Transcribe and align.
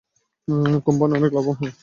Company 0.85 1.13
অনেক 1.13 1.31
লাভবান 1.33 1.55
হবে। 1.59 1.71